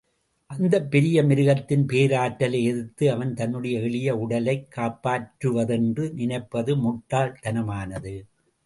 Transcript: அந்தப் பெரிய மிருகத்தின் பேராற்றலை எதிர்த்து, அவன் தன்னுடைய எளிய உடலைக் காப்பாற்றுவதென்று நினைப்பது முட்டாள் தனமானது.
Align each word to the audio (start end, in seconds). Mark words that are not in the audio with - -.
அந்தப் 0.47 0.91
பெரிய 0.91 1.23
மிருகத்தின் 1.23 1.85
பேராற்றலை 1.85 2.63
எதிர்த்து, 2.63 3.11
அவன் 3.11 3.33
தன்னுடைய 3.33 3.79
எளிய 3.79 4.17
உடலைக் 4.17 4.67
காப்பாற்றுவதென்று 4.75 6.13
நினைப்பது 6.13 6.77
முட்டாள் 6.77 7.39
தனமானது. 7.41 8.25